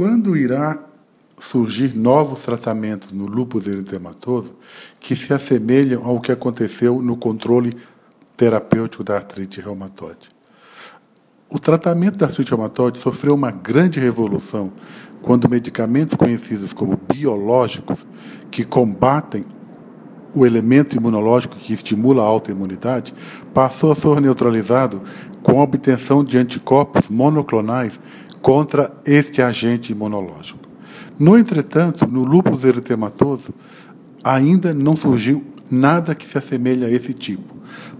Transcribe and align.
quando 0.00 0.34
irá 0.34 0.78
surgir 1.36 1.94
novos 1.94 2.40
tratamentos 2.40 3.12
no 3.12 3.26
lúpus 3.26 3.66
eritematoso 3.66 4.56
que 4.98 5.14
se 5.14 5.30
assemelham 5.30 6.06
ao 6.06 6.18
que 6.18 6.32
aconteceu 6.32 7.02
no 7.02 7.18
controle 7.18 7.76
terapêutico 8.34 9.04
da 9.04 9.16
artrite 9.16 9.60
reumatoide. 9.60 10.30
O 11.50 11.58
tratamento 11.58 12.18
da 12.18 12.24
artrite 12.24 12.48
reumatoide 12.48 12.98
sofreu 12.98 13.34
uma 13.34 13.50
grande 13.50 14.00
revolução 14.00 14.72
quando 15.20 15.50
medicamentos 15.50 16.14
conhecidos 16.14 16.72
como 16.72 16.98
biológicos, 17.12 18.06
que 18.50 18.64
combatem 18.64 19.44
o 20.34 20.46
elemento 20.46 20.96
imunológico 20.96 21.56
que 21.56 21.74
estimula 21.74 22.22
a 22.22 22.26
autoimunidade, 22.26 23.12
passou 23.52 23.92
a 23.92 23.94
ser 23.94 24.18
neutralizado 24.18 25.02
com 25.42 25.60
a 25.60 25.64
obtenção 25.64 26.24
de 26.24 26.38
anticorpos 26.38 27.10
monoclonais 27.10 28.00
contra 28.40 28.92
este 29.04 29.42
agente 29.42 29.92
imunológico. 29.92 30.60
No 31.18 31.36
entretanto, 31.36 32.06
no 32.06 32.24
lúpus 32.24 32.64
eritematoso, 32.64 33.52
ainda 34.24 34.72
não 34.72 34.96
surgiu 34.96 35.44
nada 35.70 36.14
que 36.14 36.26
se 36.26 36.38
assemelhe 36.38 36.84
a 36.84 36.90
esse 36.90 37.14
tipo, 37.14 37.54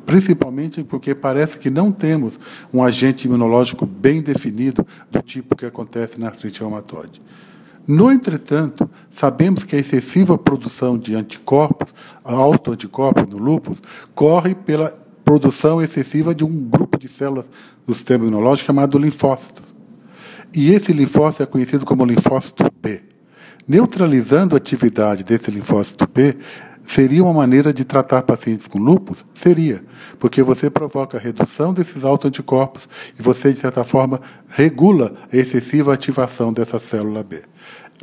principalmente 0.05 0.83
porque 0.83 1.15
parece 1.15 1.59
que 1.59 1.71
não 1.71 1.93
temos 1.93 2.39
um 2.73 2.83
agente 2.83 3.27
imunológico 3.27 3.87
bem 3.87 4.21
definido 4.21 4.87
do 5.11 5.23
tipo 5.23 5.55
que 5.55 5.67
acontece 5.67 6.19
na 6.19 6.27
artrite 6.27 6.61
reumatoide. 6.61 7.23
No 7.87 8.11
entretanto, 8.11 8.89
sabemos 9.11 9.65
que 9.65 9.77
a 9.77 9.79
excessiva 9.79 10.39
produção 10.39 10.99
de 10.99 11.15
anticorpos, 11.15 11.95
autoanticorpos 12.25 13.27
no 13.27 13.39
lúpus, 13.39 13.83
corre 14.15 14.55
pela 14.55 14.91
produção 15.25 15.81
excessiva 15.81 16.35
de 16.35 16.45
um 16.45 16.69
grupo 16.69 16.99
de 16.99 17.09
células 17.09 17.47
do 17.87 17.95
sistema 17.95 18.25
imunológico 18.25 18.67
chamado 18.67 18.99
linfócitos. 18.99 19.70
E 20.55 20.73
esse 20.73 20.93
linfócito 20.93 21.43
é 21.43 21.47
conhecido 21.47 21.85
como 21.85 22.05
linfócito 22.05 22.65
B. 22.83 23.03
Neutralizando 23.69 24.55
a 24.55 24.59
atividade 24.59 25.23
desse 25.23 25.51
linfócito 25.51 26.09
B, 26.13 26.37
Seria 26.83 27.23
uma 27.23 27.33
maneira 27.33 27.73
de 27.73 27.85
tratar 27.85 28.23
pacientes 28.23 28.67
com 28.67 28.79
lúpus? 28.79 29.25
Seria, 29.33 29.81
porque 30.19 30.43
você 30.43 30.69
provoca 30.69 31.17
a 31.17 31.21
redução 31.21 31.73
desses 31.73 32.05
autoanticorpos 32.05 32.89
e 33.19 33.23
você, 33.23 33.53
de 33.53 33.61
certa 33.61 33.85
forma, 33.85 34.21
regula 34.49 35.15
a 35.33 35.37
excessiva 35.37 35.95
ativação 35.95 36.53
dessa 36.53 36.81
célula 36.81 37.23
B. 37.23 37.43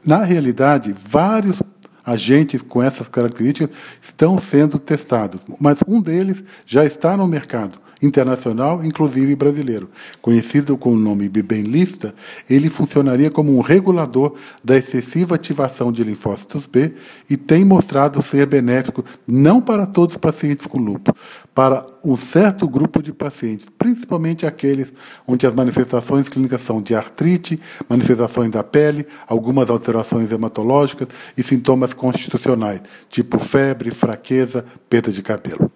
Na 0.06 0.24
realidade, 0.24 0.94
vários 0.94 1.62
agentes 2.06 2.62
com 2.62 2.82
essas 2.82 3.10
características 3.10 3.76
estão 4.02 4.38
sendo 4.38 4.80
testados, 4.80 5.42
mas 5.60 5.80
um 5.86 6.00
deles 6.00 6.42
já 6.66 6.86
está 6.86 7.18
no 7.18 7.28
mercado 7.28 7.80
internacional, 8.02 8.84
inclusive 8.84 9.36
brasileiro. 9.36 9.90
Conhecido 10.22 10.78
com 10.78 10.92
o 10.92 10.98
nome 10.98 11.30
Bibenlista, 11.30 12.14
ele 12.50 12.70
funcionaria 12.70 13.32
como 13.32 13.58
um 13.58 13.62
regulador 13.62 14.36
da 14.64 14.78
excessiva 14.78 15.36
ativação 15.36 15.92
de 15.92 16.04
linfócitos 16.04 16.68
B 16.68 16.94
e 17.30 17.38
tem 17.38 17.64
mostrado 17.64 18.22
ser 18.22 18.46
benéfico 18.46 19.04
não 19.28 19.62
para 19.62 19.86
todos 19.86 20.16
os 20.16 20.22
pacientes 20.22 20.68
com 20.68 20.80
lúpus, 20.80 21.14
para 21.54 21.86
um 22.04 22.16
certo 22.16 22.68
grupo 22.68 23.02
de 23.02 23.12
pacientes, 23.12 23.68
principalmente 23.78 24.46
aqueles 24.46 24.92
onde 25.28 25.46
as 25.46 25.54
manifestações 25.54 26.30
clínicas 26.30 26.62
são 26.62 26.82
de 26.82 26.96
artrite, 26.96 27.60
manifestações 27.90 28.52
da 28.52 28.64
pele, 28.64 29.06
algumas 29.28 29.70
alterações 29.70 30.32
hematológicas 30.32 31.08
e 31.38 31.44
sintomas 31.44 31.94
constitucionais, 31.94 32.82
tipo 33.10 33.40
febre, 33.40 33.92
fraqueza, 33.92 34.64
perda 34.90 35.12
de 35.12 35.22
cabelo. 35.22 35.72